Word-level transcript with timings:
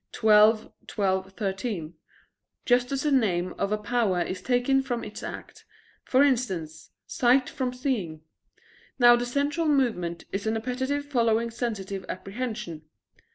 xii, 0.15 0.71
12, 0.87 1.33
13), 1.35 1.93
just 2.65 2.91
as 2.91 3.03
the 3.03 3.11
name 3.11 3.53
of 3.59 3.71
a 3.71 3.77
power 3.77 4.19
is 4.19 4.41
taken 4.41 4.81
from 4.81 5.03
its 5.03 5.21
act; 5.21 5.63
for 6.03 6.23
instance, 6.23 6.89
sight 7.05 7.47
from 7.47 7.71
seeing. 7.71 8.21
Now 8.97 9.15
the 9.15 9.27
sensual 9.27 9.67
movement 9.69 10.25
is 10.31 10.47
an 10.47 10.57
appetite 10.57 11.03
following 11.05 11.51
sensitive 11.51 12.03
apprehension. 12.09 12.81